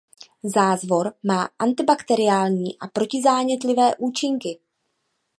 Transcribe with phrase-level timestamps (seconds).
[0.43, 4.59] Zázvor má antibakteriální a protizánětlivé účinky.